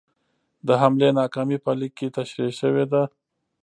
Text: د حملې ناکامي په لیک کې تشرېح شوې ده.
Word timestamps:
د 0.67 0.69
حملې 0.81 1.09
ناکامي 1.19 1.57
په 1.65 1.71
لیک 1.79 1.93
کې 1.99 2.07
تشرېح 2.17 2.51
شوې 2.61 2.85
ده. 2.91 3.01